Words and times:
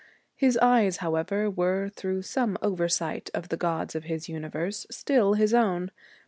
His 0.35 0.57
eyes, 0.63 0.97
however, 0.97 1.47
were, 1.47 1.89
through 1.89 2.23
some 2.23 2.57
oversight 2.63 3.29
of 3.35 3.49
the 3.49 3.55
gods 3.55 3.93
of 3.93 4.05
his 4.05 4.27
universe, 4.27 4.87
still 4.89 5.35
his 5.35 5.53
own. 5.53 5.91